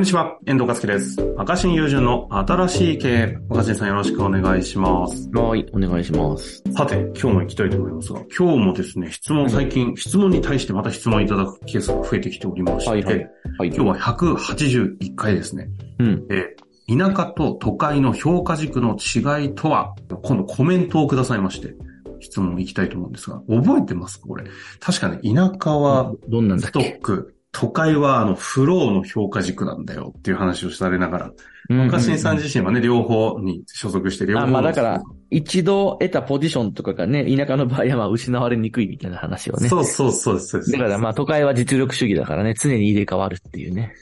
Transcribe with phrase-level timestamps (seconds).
[0.00, 1.20] んにちは、遠藤和樹です。
[1.36, 3.38] 若新友人の新しい経営。
[3.50, 5.28] 若新さんよろしくお願いします。
[5.34, 6.62] はい、お願いします。
[6.74, 13.14] さて、今日も行きたいと思いますが、今日もですね、質問、最近、質問に対してまた質問いただくケースが増えてきておりまして、はいはい
[13.58, 13.68] はい。
[13.68, 15.68] 今日は181回ですね。
[15.98, 16.26] うん。
[16.30, 19.94] えー田舎と都会の評価軸の違いとは、
[20.24, 21.76] 今度コメントをくださいまして、
[22.18, 24.20] 質問いきたいと思うんですが、覚えてます？
[24.20, 24.44] かこれ。
[24.80, 31.32] 確かね、田舎はどんなんだっストけック、都会はあのフローの評価軸なんだよっていう話をされながら、
[31.68, 39.68] 若新さん自身はね、両方に所属して両方あまあだから一度得たポジションとかがね、田舎の場合はまあ失われにくいみたいな話をね。
[39.68, 40.48] そうそうそうです。
[40.48, 43.92] そうですだからまあ都会は実力主義だからね、常に入れ替わるっていうね。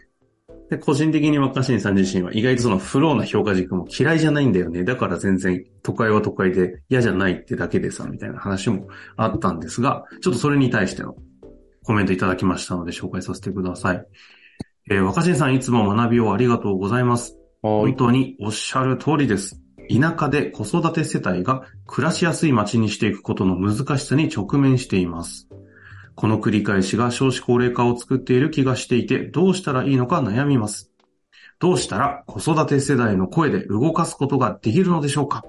[0.71, 4.85] で個人的に若新さん自身は意外とそのフローな評価軸も嫌いじゃないんだよね。
[4.85, 11.17] だから全然都会は都会で嫌じゃないってだけでさ、みたいな話もあったんですが、ちょっとそれに対しての
[11.89, 14.05] コメントいただきましたので紹介させてください。
[14.91, 17.39] えー若新さんいつも学びをありがとうございます。
[17.63, 19.59] 本当におっしゃる通りです。
[19.89, 25.49] 田舎で子育て世帯が暮らしやすい街にしていくことの難しさに直面しています。
[26.15, 30.91] この繰り返しが少子高齢化を作っている気がしていて、どうしたらいいのか悩みます。
[31.59, 35.43] どうしたら子育て世代の声で動かすことができるのでしょうか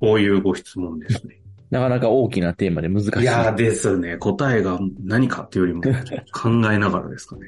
[0.00, 1.40] こういうご質問ですね。
[1.70, 3.22] なかなか大きなテーマで難しい。
[3.22, 4.16] いやーですね。
[4.16, 5.82] 答えが何かっていうよりも
[6.32, 7.42] 考えながらですかね。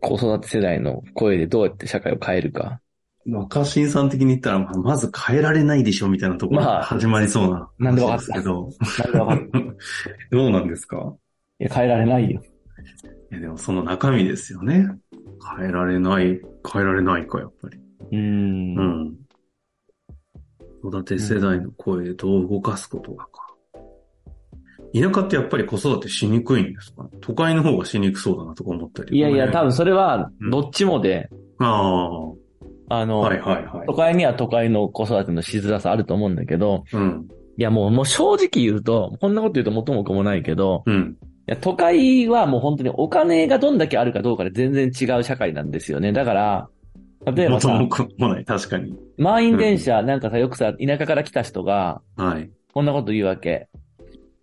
[0.00, 2.80] 子育て世代の声でどうやって社会を変えるか。
[3.28, 8.70] 若新さん的に言ったら、まず変えられないでしょみたいなところまあが始まりそうななんでわかったけど。
[9.04, 9.50] なんでわかる
[10.30, 11.14] どうなんですか？
[11.58, 12.40] いや、変えられないよ。
[13.30, 14.88] いやでもその中身ですよね。
[15.58, 16.40] 変えられない、
[16.72, 17.78] 変えられないか、やっぱり。
[17.78, 18.82] うーんう。
[19.04, 19.16] ん。
[20.82, 23.49] 子育て世代の声でどう動かすことがか。
[24.92, 27.08] 田舎ってやっぱり子育てしにくいんですか？
[27.20, 29.16] 都会の方がしにくそうだなとか思ったり。
[29.16, 32.34] いやいや、多分それはうん、どっちもで、ああ、は
[32.88, 33.94] あの、いはいはい都。
[33.94, 37.28] 会には都会の子育てのしづらさあると思うんだけど、うん。
[37.56, 41.16] いやもう、もう正直言うと、こんなこと言うと元も子もないけど、うん。
[41.22, 46.12] いや都会はもう本当にお金がどんだけあるかどうかで全然違う社会なんですよね。
[46.12, 46.68] だから、
[47.32, 48.96] 例えばさ元も、子もない、確かに。
[49.18, 52.50] 満員電車、なんかさ、よくさ、田舎から来た人が、はい。
[52.72, 53.68] こんなこと言うわけ。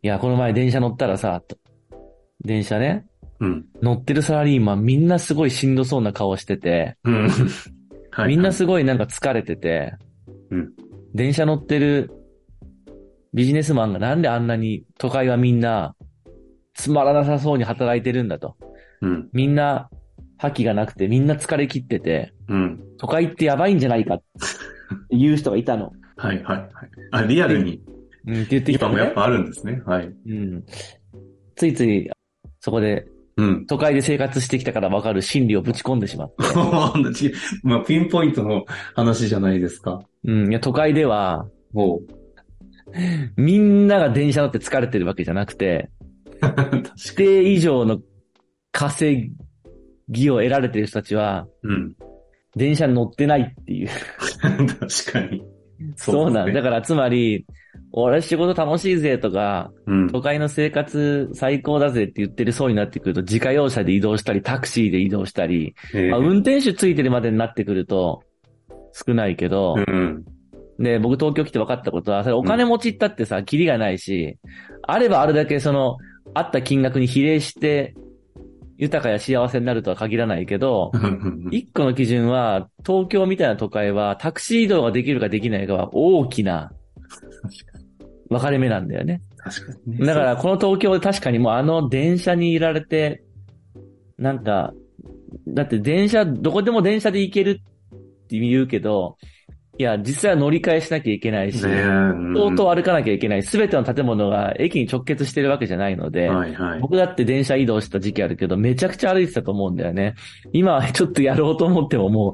[0.02, 1.58] いや、この前電車乗ったらさ、と
[2.44, 3.06] 電車ね、
[3.40, 3.66] うん。
[3.81, 7.30] 乗ってるサラリーマンみんなすごいしんどそうな顔してて、うん。
[8.12, 8.30] はい。
[8.30, 9.94] みんなすごいなんか疲れてて、
[10.50, 10.69] うん
[11.13, 12.12] 電車乗ってる
[13.34, 15.96] ビジネスマンがなんであんなに都会はみんな
[16.75, 18.56] つまらなさそうに働いてるんだと。
[19.02, 19.30] うん。
[19.34, 19.90] みんな
[20.38, 22.84] 覇気がなくてみんな疲れ切ってて、うん。
[22.97, 24.24] 都会ってやばいんじゃないかって
[25.12, 25.91] 言う人がいたの。
[26.18, 26.69] はいはいはい。
[27.12, 27.81] あ、リアルに、
[28.27, 29.13] うん、って言ってきたのね今もやっ。
[29.13, 29.81] ぱあるんですね。
[29.85, 30.05] はい。
[30.05, 30.63] うん。
[31.55, 32.09] ついつい
[32.59, 33.07] そこで
[33.38, 33.65] うん。
[33.67, 36.35] 都会で生活してきたからわかる心理をぶち込んでしまって。
[37.63, 38.65] まあ、ピンポイントの
[38.95, 40.01] 話じゃないですか。
[40.23, 42.01] うん、いや都会ではおう。
[43.35, 45.89] みんなが電車乗って疲れてるわけじゃなくて、
[46.41, 48.01] 確か規定以上の
[48.71, 49.31] 稼
[50.09, 51.69] ぎを得られてる人たちは、に。
[51.69, 51.95] うん。
[52.55, 53.89] 電車に乗ってないっていう。
[54.41, 55.44] 確かに。
[55.95, 56.53] そうなんだ。
[56.53, 57.45] だからつまり、
[57.94, 60.09] 俺仕事楽しいぜとか、うん。
[60.09, 68.24] 都会の生活最高だぜって言ってるそうになってくると、自家用車で移動したり、タクシーで移動したり、えーまあ、運転手ついてるまでになってくると、
[68.94, 70.25] 少ないけど、うん。
[70.80, 74.38] で、僕東京来て分かったことは、それお金持ちったってさ、キリがないし、
[74.84, 75.98] あればあるだけその、
[76.34, 77.96] あった金額に比例して、
[78.78, 80.92] 豊かや幸せになるとは限らないけど、
[81.52, 86.72] 一個の基準は、東京みたいな都会は、タクシー移動ができるかできないかは大きな
[88.29, 89.21] 分かれ目なんだよね。
[89.38, 90.05] 確かにね。
[90.05, 93.23] だから、この東京で確かにもうあの電車にいられて、
[94.17, 94.73] なんか、
[95.47, 99.17] だって電車、どこでも電車で行けるって言うけど、
[99.79, 103.43] いや、実際は乗り換えしなきゃいけないし、相当歩かなきゃいけない。
[103.43, 106.79] すべての建物が駅に直結してるわけじゃないので、はいはい。
[106.79, 110.15] 僕だって電車移動した時期あるけど、めちゃくちゃ歩いてたと思うんだよね。
[110.51, 112.33] 今はちょっとやろうと思ってもも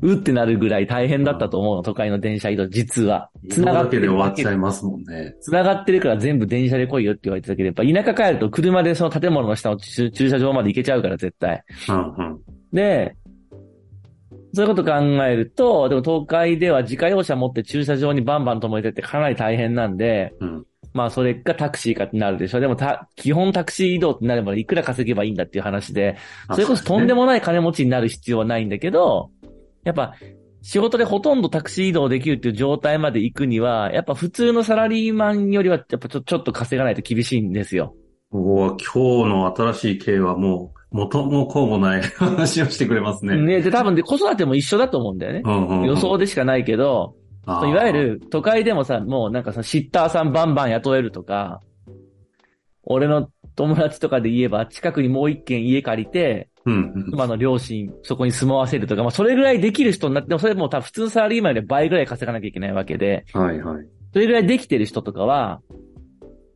[0.00, 3.30] う、うってなるぐらい大変だったと思うの、都会の電車移動、実は。
[3.50, 5.34] 繋がってでる終わっちゃいますもんね。
[5.40, 11.64] 繋がってるから全部電車で来いよって言われてたけど、やっぱ田舎帰ると車でその建物の下の駐駐車場まで行けちゃうから絶対。
[11.88, 12.40] うんうん。
[12.72, 13.16] で、
[14.54, 14.92] そういうこと考
[15.24, 20.64] えると、でも東海では自家用車持って駐車場にバンバン止めてってかなり大変なんで、うん。
[20.92, 22.60] まあそれがタクシーかってなるでしょ。
[22.60, 26.16] でもた、基本タクシー移動ってなればいくら稼げばいいんだっていう話で、
[26.52, 27.22] それこそとんでも。
[27.22, 29.30] もない金持ちになる必要はないんだけど、
[29.84, 30.14] やっぱ
[30.62, 37.94] 仕事でほとんどタクシー移動できるっていう状態まで行くには、やっぱ普通のサラリーマンよりはやっぱちょちょっと稼がないと厳しいんですよ。
[38.32, 43.36] 今日の新しい系はもう、元も子もない話をしてくれますね。
[43.36, 45.42] ね、で、多分で、子育ても一緒だと思うんだよね。
[45.44, 51.60] うんうんうん予想でしかないけど、いわゆる都会でもさ、もうなんかさ、シッターさんバンバン雇えるとか、
[52.84, 57.10] 俺の友達とかで言えば、近くにもう一軒家借りて、うんうん。
[57.10, 63.86] 妻の両親、そこに住まわせるとか、まあ、それぐらいできる人になっても、それもう多分普通のサラリーマンより倍ぐらい稼がなきゃいけないわけで、はいはい。
[64.12, 65.60] それぐらいできてる人とかは、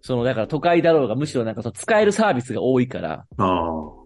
[0.01, 3.27] その、だから都会だろうが、むしろなんかその使えるサービスが多いから。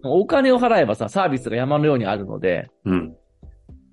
[0.03, 3.15] お金を払えばさ、サービスが山のようにあるので、うん。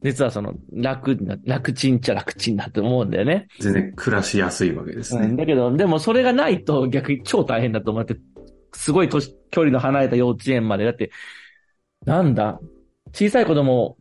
[0.01, 3.47] 実はその、楽な、楽ちんっちゃ楽ちんだと思うんだよね。
[3.59, 5.35] 全然暮らしやすいわけですうん、ね。
[5.35, 8.15] だけど、でもそれがないと逆に超大変だと思って、
[8.73, 10.85] すごい年、距離の離れた幼稚園まで。
[10.85, 11.11] だって、
[12.05, 12.59] なんだ？
[13.11, 13.97] 小さい子供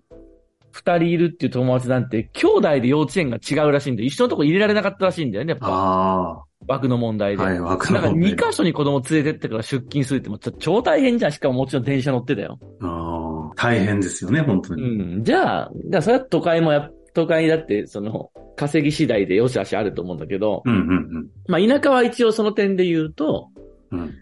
[0.79, 5.67] 二人いるっていう友達なんて、兄弟で幼稚園が違うらしいんで、一緒のとこ入れられなかったらしいんだよね、やっぱ。
[5.69, 7.37] あ枠の問題あ。
[7.37, 7.43] で。
[7.43, 11.33] はい、枠だからの問題2箇所に子供連れてってから出勤するっても超大変じゃん。
[11.33, 12.59] しかももちろん電車乗ってたよ。
[12.81, 13.55] ああ。
[13.57, 15.17] 大変ですよね、本当うに。
[15.19, 15.25] ん。
[15.25, 23.49] じゃあ、じゃあそれは都会もや、都会だって、その、稼ぎ次第で良し悪しあると思うんだけど、うん、うん、まあ田舎は一応その点で言うと、
[23.91, 24.01] うん。
[24.01, 24.15] うん。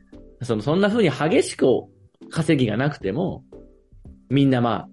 [0.43, 1.67] その、そんな風に激しく
[2.31, 3.44] 稼ぎがなくても、
[4.29, 4.88] みんなまあ、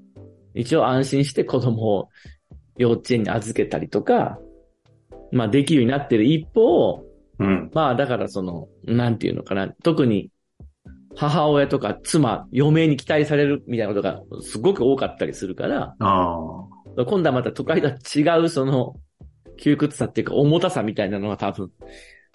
[0.53, 2.09] 一応安心して子供を
[2.77, 4.39] 幼稚園に預けたりとか、
[5.31, 7.03] まあできるようになってる一方、
[7.39, 7.71] うん。
[7.73, 10.29] まあだからその、なんていうのかな、特に
[11.15, 15.95] 母親とか妻、嫁に期待されるみたいなことがすごく多かったりするから。
[16.95, 18.95] 今度はまた都会とは違うその、
[19.57, 21.71] 窮屈さっていうか重たさみたいなのが多分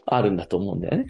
[0.06, 1.06] あるんだと思うんだよね。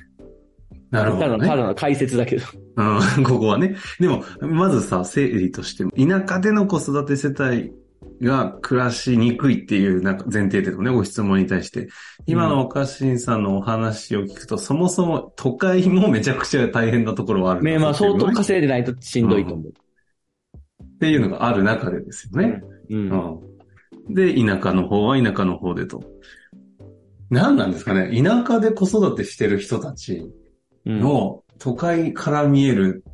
[0.90, 1.62] なるほど、ただの、たね。
[1.62, 2.44] だの解説だけど。
[2.76, 3.76] うん、 ここはね。
[4.00, 7.72] でも、まずさ、整理としても、田舎での子育て世帯
[8.22, 11.88] が暮らしにくいっていうなんか前提でのね、ご質問に対して、
[12.26, 19.72] 今の若新さんのお話を聞くと、そもそも都会もめちゃくちゃ大変なところはあるねまあ相当稼いでないとしんどいと思う。
[20.84, 22.62] っていうのがある中でですよね。
[22.90, 23.10] うん。
[24.08, 24.14] うん。
[24.14, 26.02] で、田舎の方は田舎の方でと。
[27.30, 30.47] 何なんですかね田舎で子育てしてる人たちうん
[30.86, 33.04] の都会から見える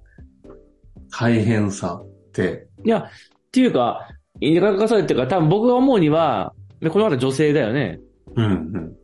[1.11, 3.11] 大変さって、いや、っ
[3.52, 4.08] ていうか、
[4.40, 8.00] 田舎化されてるから多分僕が思うには、でこれまた女性だよね。
[8.37, 8.96] うんうん。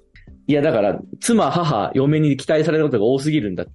[0.46, 3.72] いや、だから、妻、母、嫁に期待されることが多すぎるんだって。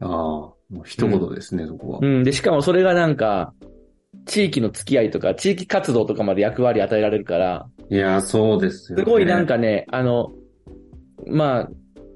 [0.00, 2.00] ああ、もう一言ですね、そこは。
[2.02, 2.24] うん。
[2.24, 3.54] で、しかもそれがなんか、
[4.26, 9.04] 地域の付き合いとか、地域活動とかまで役割与えられるから、いや、そうですよ、ね。
[9.04, 10.32] すごいなん、かね、あの、
[11.26, 11.70] まあ、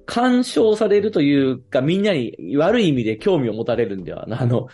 [0.08, 4.24] 干渉されるというか、みんなに悪い意味で興味を持たれるんだよ。
[4.26, 4.68] あの、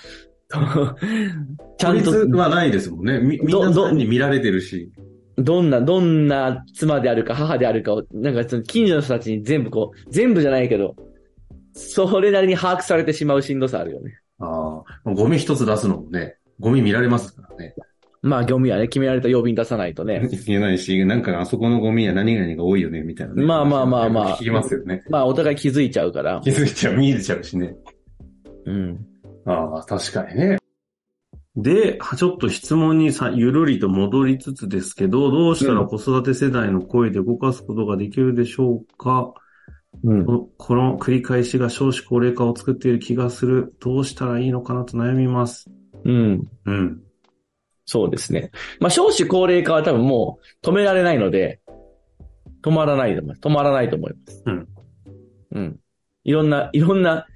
[1.77, 3.19] ちゃんと、はないですもんね。
[3.19, 4.93] み、みんなに見られてるし。
[5.37, 10.95] どんな、どんな妻であるか母であるかを、なんかその近所の人たちに全部こう、全部じゃないけど、
[11.73, 14.17] それなりに把握されてしまうしんどさあるよね。
[14.39, 17.75] ああ、ゴミ一つ出すのもね、ゴミ見られますからね。
[18.25, 20.26] まあ、業務はね、決められた曜日に出さないとね。
[20.47, 23.44] 言えないし、なんかあそこのゴミは何々が多いよね、みたいな、ね。
[23.44, 25.05] まあまあまあまあ聞きますよね。
[25.11, 26.41] まあ、お互い気づいちゃうから。
[26.43, 27.76] 気づいちゃう、見えちゃうしね。
[28.65, 28.99] うん。
[29.44, 30.56] ああ、確かにね。
[31.55, 39.35] で、ちょっと質問にさ、ゆるりと戻りつつですけど、どうしたら子育て世代の声で動かすことができるでしょうか、
[40.03, 40.25] うん。
[40.25, 43.75] ここの繰り返しが少子高齢化を作っている気がする。
[43.81, 45.71] どうしたらいいのかなと悩みます。
[46.05, 46.49] うん。
[46.65, 47.04] うん。
[47.87, 48.50] そうですね。
[48.81, 51.61] まあ、少子高齢化は多分もう止められないので、
[52.62, 53.41] 止まらないと思います。
[53.41, 54.43] 止まらないと思います。
[54.47, 54.69] うん。
[55.53, 55.81] うん。
[56.25, 57.26] いろんな、いろんな、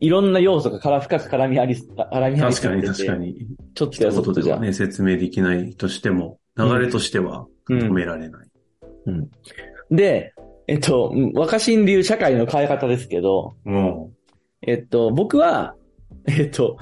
[0.00, 3.46] いろんな要素がから深く絡みあり、絡み合い確かに確かに。
[3.74, 4.58] ちょっとやそっとじゃ。
[4.58, 8.48] ね、説明できないとしても、流れとしてはうん止められない。
[9.06, 9.30] うん。
[9.90, 10.32] で、
[10.66, 14.10] えっと、うん若新流社会の変え方ですけど、も
[14.62, 15.74] えっと、僕は、
[16.26, 16.78] えっと、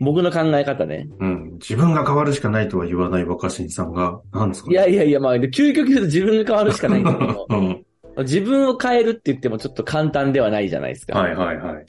[0.00, 1.08] 僕の考え方ね。
[1.18, 1.52] う、うん。
[1.54, 7.82] 自分が変わるしかないとは言わない若新さんが、なんですかいやいやいや、まあ、究極言うと自分が変わるしかないんだけど、 うん。
[8.18, 11.18] 自分を変えるって言ってもちょっと簡単ではないじゃないですか。
[11.18, 11.86] はいはいはい。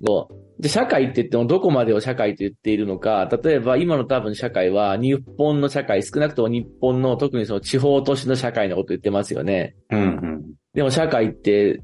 [0.60, 9.76] で、社会って言ってもどこまでを社会と言っているのか、例えば今の多分社会は日本の社会、少なくとも日本の特にその地方都市の社会のこと言ってますよね。
[9.92, 10.44] うんうん。
[10.74, 11.82] でも社会って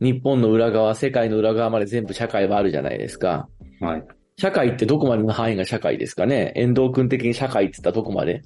[0.00, 3.48] 日本の裏側、世界の裏側まで全部社会はあるじゃないですか。
[3.80, 4.04] はい。
[4.38, 6.52] 社会ってどこまでの範囲が社会ですかね？
[6.56, 8.42] 遠藤君的に社会って言ったらどこまで？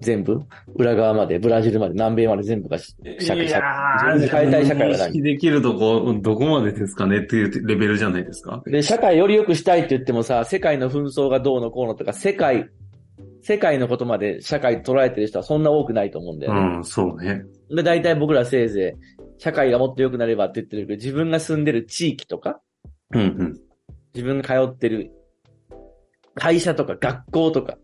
[0.00, 0.42] 全部？
[0.76, 2.92] 裏側まで、ブラジルまで、南米まで全部が社
[3.34, 4.18] 会、社会。
[4.18, 8.62] 自分で変えたい社会は認識何できるとこ、どこまでですかねっていうレベルじゃないですか？
[8.66, 12.68] で、社会より良くしたいって言ってもさ、世界の紛争がどうのこうのとか、世界、
[13.42, 16.76] 世界のことまで社会捉えてる人はそんな多くないと思うんだよね。
[16.76, 17.42] うん、そうね。
[17.70, 22.60] で、大体僕らせいぜい、社会がもっと良くなればって言ってるけど、自分が住んでる地域とか、
[23.14, 23.60] うんうん。
[24.14, 25.10] 自分が通ってる
[26.38, 27.76] 会社とか学校とか、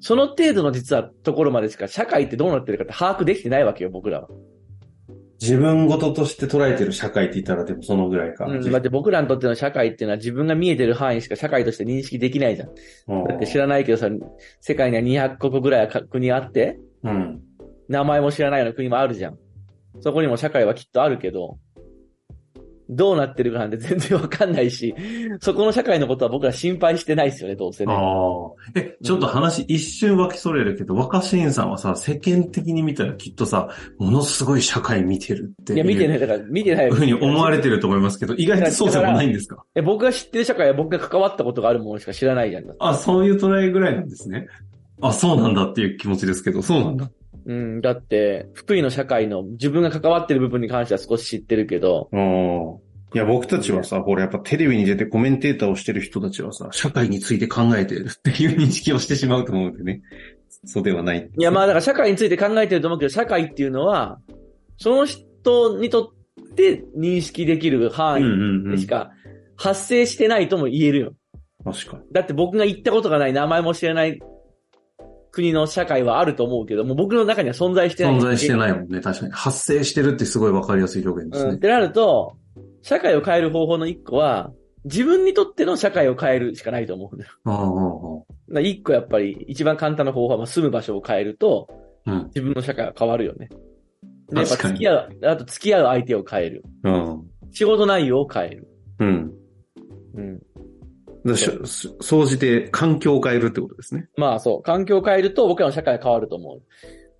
[0.00, 4.28] その程度の実はところまでしか社会ってどうなってるかって把握できてないわけよ、僕らは。
[5.40, 8.44] 自分事として捉えてる社会って言ったらでもそのぐらいか。
[8.44, 12.68] うん、だって僕らにとっての社会っていうのは自分が見えてる範囲しか社会として認識できないじゃん。
[13.08, 14.08] うんだって知らないけどさ、
[14.60, 17.40] 世界には200国ぐらいか国あって、うん。
[17.88, 19.38] 名前も知らないような国もあるじゃん。
[20.00, 21.58] そこにも社会はきっとあるけど、
[22.90, 24.94] どうなってるかなんて 全然わかんないし、
[25.40, 27.92] そこの社会のことは僕ら心配してないですよね、どうせね。
[27.94, 28.50] ああ。
[28.74, 33.68] え、ちょっと話一瞬分けそれるけど、若新さんはさ、世間的に見たらきっとさ、
[33.98, 35.78] ものすごい社会見てるっていう。
[35.78, 36.90] いや、見てない、だから見てない。
[36.90, 39.62] ふうに思われてると思いますけど、意外とそうでもないんですか？
[39.74, 42.64] え僕が知ってる社会は僕が関わったことがあるものしか知らないじゃん。
[42.80, 44.46] あ、そういう捉えぐらいなんですね。
[45.02, 47.10] あ、そうなんだっていう気持ちですけど、そうなんだ。
[47.46, 52.78] うん、だって、福井の社会の自分が関わってる部分に関しては少し知ってるけど、うん。
[53.12, 60.02] いや、僕たちはさ、ほら、やっぱテレビに出てコメンテーターをしてる人たちはさ、社会について考えてるっていう認識をしてしまうと思うんでね。
[60.64, 61.30] そうではない。
[61.36, 64.20] いや、まあだから社会について考えてると思うけど、社会っていうのは、
[64.76, 68.34] その人にとって認識できるうん範囲うんう
[68.68, 68.70] ん。
[68.70, 69.10] でしか
[69.56, 71.12] 発生してないとも言えるよ。
[71.64, 72.02] 確かに。
[72.12, 74.20] だって僕が行ったことがない、名前も知らない
[75.32, 78.16] 国の社会はあると思うけど、もう僕の中には存在してない。
[78.16, 79.00] 存在してないもんね。
[79.00, 79.32] 確かに。
[79.32, 81.50] 発生してるってすごいわかりやすい表現ですうん。
[81.50, 81.58] ねっ。
[81.58, 82.36] てなると、
[82.82, 84.52] 社会を変える方法の一個は、
[84.84, 87.32] 自分にとっての社会を変えるしかないと思うんだよ。
[88.54, 91.68] あ一個やっぱり一番簡単な方法はまあ住む場所を変えると、
[92.06, 92.12] あ。
[92.12, 92.24] うん。
[92.26, 93.50] 自分の社会は変わるよね。
[94.30, 96.64] で、やっぱ付き合う、あと付き合う相手を変える。
[96.84, 97.22] うん。
[97.52, 98.68] 仕事内容を変える。
[99.00, 99.32] うん。
[100.14, 100.42] うん。
[102.00, 104.08] 総じて環境を変えるってことですね。
[104.16, 106.62] まあそう、環境を変えると僕らの社会は変わると思う。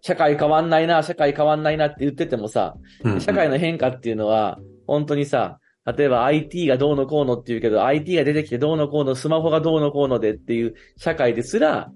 [0.03, 5.59] 社会変わんないな、社会変わんないなって言っててもさ、うん社会の変化っていうのは、本当にさ、
[5.97, 11.91] 例えば IT がどうのこうのって言うけど、IT が出てきてどうのこうの、スマホがどうのこうのでっていう社会ですら、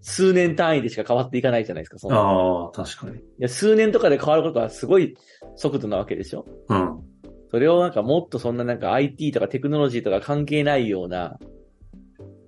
[0.00, 3.16] 数年単位でしか変わっていかないじゃないですか、そのああ、確かに。
[3.16, 5.16] いや数年とかで変わることはすごい
[5.56, 7.03] 速度なわけでしょうん。
[7.50, 11.38] それをなんかもっとそんななんか IT とかテクノロジーとか関係ないような、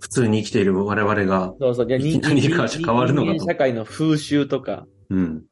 [0.01, 5.45] 普通に生きている我々が、そうそう、いや人 何か変わるのかと人間社会の風習とか、うん。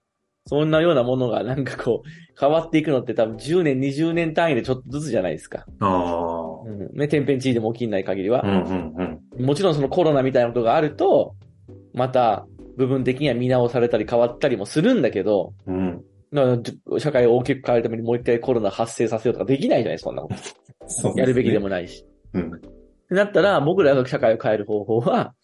[0.46, 2.08] そんなようなものがなんかこう、
[2.38, 5.64] 変わっていくのって多分10年、20年単位でちょっとずつじゃないですか。
[5.80, 6.68] ああ。
[6.68, 6.90] うん。
[6.92, 8.46] ね、天変地異でも起きない限りはう。
[8.46, 9.46] んうんうん。
[9.46, 11.34] もちろんそのコロナみたいなことがあると、
[11.94, 12.46] また
[12.76, 15.93] 部分的には見直されたり変わったりもするんだけど、うん。
[16.98, 20.34] 社会を大きく変えるためにもう一回コロナ発生させようとかできないじゃないそんなこと。
[20.34, 20.40] ね
[21.16, 22.04] やるべきでもないし。
[22.32, 22.52] うん。
[22.52, 22.58] っ
[23.08, 25.34] てなったら、僕らが社会を変える方法は、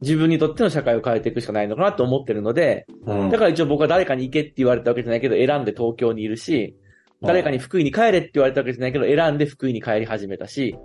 [0.00, 3.30] 自分にとっての社会を変えていくしかないのかなと思ってるので、うん。
[3.30, 6.76] だから一応僕は誰かに行けって言われたわけじゃないけど、選んで東京にいるし、
[7.22, 10.76] 誰かに福井に帰れって言われたわけじゃないけど、選んで福井に帰り始めたし、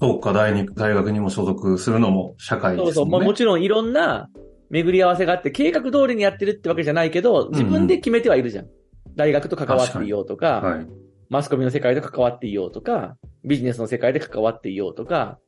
[0.00, 2.86] そうか、大に大学にも所属するのも社会ですね。
[2.86, 4.28] そうそう、まあもちろんいろんな
[4.70, 8.66] 巡り合わせがあって、計画通りにやってるってわけじゃないけど、自分で決めてはいるじゃん。
[9.16, 10.86] 大学と関わっていようとか、はい。
[11.30, 15.38] マスコミの世界で関わっていようとか、ビジネスの世界で関わっていようとか、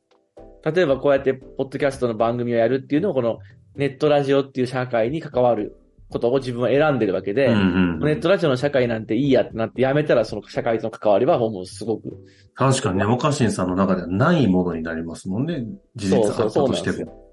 [0.63, 3.39] 例えばこうやってポッドキャストの番組をやるっていうのをこの
[3.75, 5.75] ネットラジオっていう社会に関わる
[6.09, 7.57] ことを自分は選んでるわけで、うんう
[7.97, 12.17] んネットラジオの社会なんていいやってなってやめたらその社会との関わりはもうすごく。
[12.55, 15.63] 確かにね、若新さんの中ではないものになりますもんね。
[15.95, 17.30] 事実あったとしても。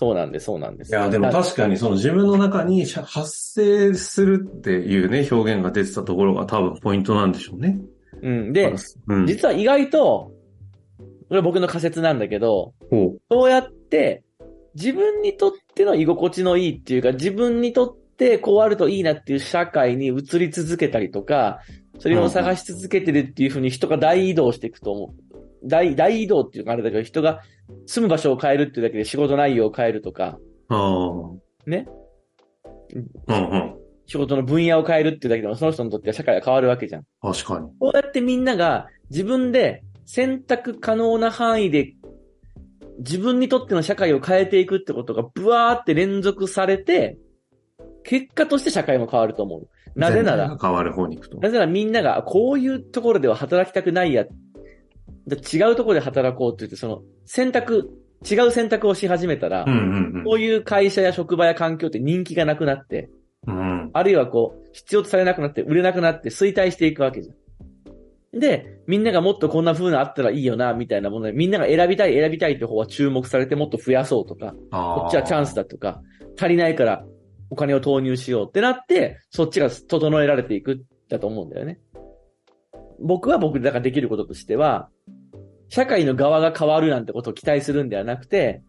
[0.00, 0.92] そうなんです、そうなんです。
[0.92, 7.78] いや、でも確かにその自分の中に発生するっていうね、表現が出てたところが多分ポイントなんでしょうね。
[8.22, 8.52] うん。
[8.54, 8.74] で、
[9.08, 9.26] うん。
[9.26, 10.32] 実は意外と、
[10.98, 14.22] これは僕の仮説なんだけど、ほそうやって
[14.74, 21.60] 自分にとっての居心地のいいっていうか、自分にとってこうあるといいなっていう社会に移り続けたりとか、
[21.98, 25.68] それを探し続けてるっていうふうに人が大移動していくと思う。
[25.68, 27.42] 大、大移動っていうかあれだけど、人が
[27.86, 30.74] 住む場所を変えるっていうだけで仕事内容を変えるとか、う。
[30.74, 31.36] あ
[31.66, 31.70] あ。
[31.70, 31.86] ね？
[33.26, 33.74] うんうん。
[34.06, 37.04] 仕事の分野を変えるっていうだけでも、その人にとっては社会が変わるわけじゃん。
[37.22, 37.68] 確かに。
[37.78, 41.94] こうやってみんなが自分で選択可能な範囲で
[42.98, 47.18] 自分にとっての社会を変えていくってことがブワーって連続されて、
[48.02, 49.68] 結果として社会も変わると思う。
[49.94, 51.38] なぜなら変わる方に行くと。
[51.38, 54.30] なぜならみんながこういうところでは働きたくないや、で
[55.36, 57.90] 違うところで働こうって言って、その選択、
[58.28, 63.10] 違う選択をし始めたら、うんうういう会社や職場や環境って人気がなくなって、
[63.46, 63.58] うん。
[63.58, 63.90] うん。
[63.92, 68.38] あるいはこう、必要とされなくなって、売れなくなって衰退していくわけじゃん。
[68.38, 76.00] で、みんながもっとこんな風なあったらいいよな、みたいなもので、みんなが選びたい、選びたいって方は注目されてもっと増やそうとか、ここっちはチャンスだとか、
[76.38, 77.04] 足りないから
[77.50, 81.80] お金を投入しようってなって、そっちが整えられていくだと思うんだよね。
[83.00, 84.88] 僕は僕だからできることとしては、
[85.70, 88.62] 社会の側が変わるなんてことを期待するんではなくて、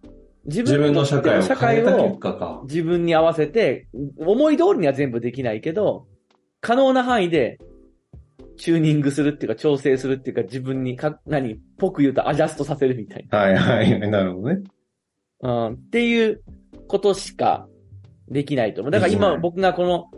[0.46, 2.62] 自自分の社会を社会変えた結を果か。
[2.64, 6.08] 自分に合わせて、思い通りには全部できないけど、
[6.62, 7.60] 可能な範囲で
[8.58, 14.00] チューニングするっていうか調整するっていうか自分にか、何、ぽく言うとアジャストさせるみたいはいはい。
[14.00, 14.62] なるほどね。
[15.42, 15.68] な。
[15.68, 16.44] うん、っていう
[16.88, 17.68] ことしか
[18.30, 18.92] できないと思う。
[18.92, 20.12] だから今僕がこの、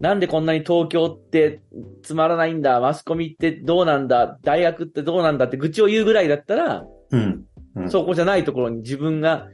[0.00, 1.62] なんでこんなに東京って
[2.02, 7.20] つまらないんだ、マスコミってどうなんだ、大学ってどうなんだって愚痴を言うぐらいだったら、うん。
[7.20, 9.48] うんそこじゃないところに自分が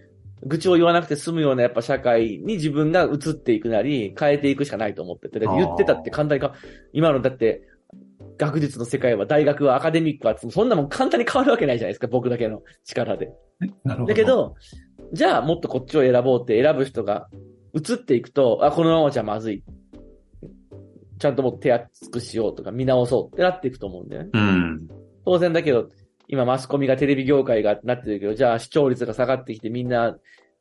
[0.45, 6.55] 愚痴を言わなくて済むようなやっぱ社会に自分が移っていくなり、変えていくしかないと思ってて、言ってたって簡単にか、
[6.93, 7.63] 今のだって、
[8.39, 13.33] 学術の世界は大学はアカデミックは、そんなもん簡単に変わるわけないじゃないですか、僕だけの力で。
[13.85, 14.09] なるほど。
[14.09, 14.55] だけ、ど、
[15.13, 17.29] じゃあもっとこっちを選ぼうって選ぶ人が
[17.75, 19.63] 移っていくと、あ、このままじゃまずい。
[21.23, 24.31] ちゃんともっと手厚くしようとか見直そうってなっていくと思うんだよね。
[24.35, 24.89] うん。
[25.25, 25.89] 当然だけど、
[26.27, 30.17] 今マスコミがテレビ業界がなってるけど、じゃあ視聴率が下がってきてみんな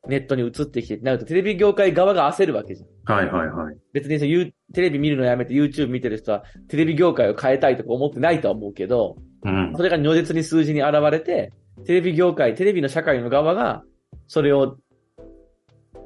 [0.06, 3.16] ネットに移ってきてってなると、テレビ業界側が焦るわけじゃん。
[3.16, 3.76] はいはいはい。
[3.92, 9.82] 別にテレビ見るのやめて YouTube 見てる人は、テレビ業界を変えたいとか思ってないとは思うけど、うんそ。
[9.82, 11.52] れが如実に数字に現れて、
[11.86, 13.82] テレビ業界、テレビの社会の側が、
[14.28, 14.76] それを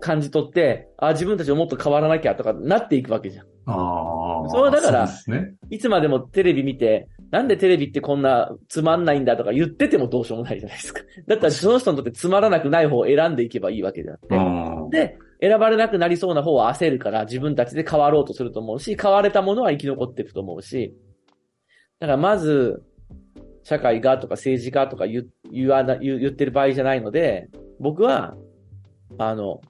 [0.00, 3.46] 感じ取って、あ、自分たちももっと変わらなきゃとかなっていくわけじゃん。
[3.66, 4.48] ああ。
[4.48, 5.54] それはだからね。
[5.70, 11.02] いつまでもテレビ見て、なんでテレビってこんなつまんないんだとか言っててもどうしようもないじゃないですか。
[11.26, 14.34] だったらその人にとってつまらなくない方を選んでいけばいいわけであって。
[14.36, 14.88] ああ。
[14.90, 20.94] で、選ばれなくなりそうな方は焦るから自分たちで変わろうとすると思うし、変われたものは生き残っていくと思うし。
[21.98, 22.82] だからまず、
[23.64, 27.48] 社会がとか政治家とか言言わな言言ってる場合じゃないので、
[27.80, 28.36] 僕は、
[29.18, 29.60] あの、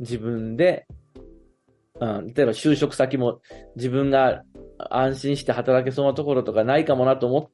[0.00, 0.86] 自分で、
[2.00, 3.40] うん、例えば就職先も
[3.76, 4.42] 自分が
[4.90, 7.50] 安心して働けそうなところとかないかもなと思っ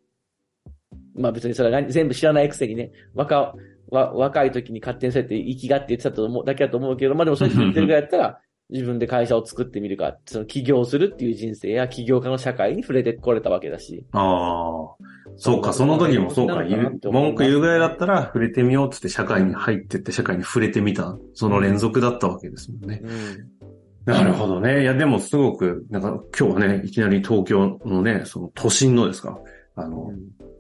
[1.17, 3.55] まあ別にそれは何全部知らないくせにね、若、
[3.91, 14.05] わ若い時に勝手にそうやって生きがって言ってたと思う、だけだと思うけど、まあでもそういう人言ってるぐらいだったら、 自分で会社を作ってみるか、その起業するっていう人生や起業家の社会に触れてこれたわけだし。
[14.13, 14.97] ああ。
[15.37, 16.65] そうか、その時もそうか、
[17.11, 23.03] 文句言うぐらいだったら触れてみようっつって社会に入ってって社会に触れてみた、その連続だったわけですもんね。
[23.03, 24.13] うん。
[24.13, 24.83] なるほどね。
[24.83, 29.39] いや、でもすごく、なんか今日はね、いきなり東京のね、その都心のですか、
[29.75, 30.13] あの、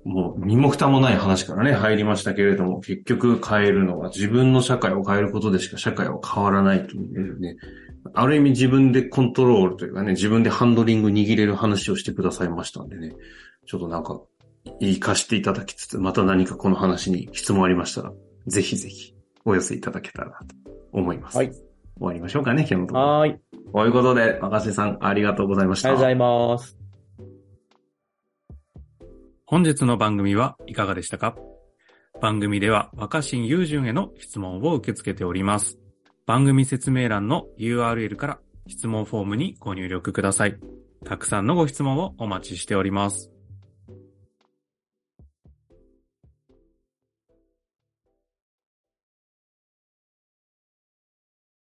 [0.05, 7.57] もう身も蓋もない話からね、入りましたけれども、結局変えるのは自分の社会を変えることでしか社会は変わらないというね、
[8.15, 13.15] ある意味自分でコントロールというかね、自分でハンドリング握れる話をしてくださいましたんでね、
[13.67, 14.21] ちょっとなんか、
[14.81, 18.12] 活かしていただきつつ、また何かこの話に質問ありましたら、
[18.46, 20.46] ぜひぜひお寄せいただけたらなと
[20.92, 21.37] 思います。
[21.37, 21.50] はい。
[21.52, 21.62] 終
[22.00, 23.07] わりましょうかね、今日のところ。
[23.07, 23.33] はーい。
[23.33, 23.40] あり
[23.72, 25.88] ということで、若瀬さん、ありがとうございました。
[25.88, 26.76] がとうございます。
[29.46, 31.37] 本日の番組はいかがでしたか？
[32.20, 35.79] 番組では若新雄純への質問を受け付けております。
[36.26, 40.59] 番組説明欄の URL から質問フォームにご入力ください。
[41.05, 43.31] たくさんのご質問をお待ちしております。